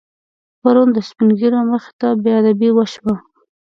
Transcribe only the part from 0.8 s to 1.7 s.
د سپینږیرو